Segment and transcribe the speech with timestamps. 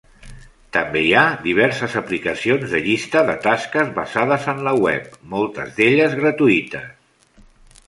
[0.77, 6.19] També hi ha diverses aplicacions de llista de tasques basades en la web, moltes d'elles
[6.25, 6.91] gratuïtes.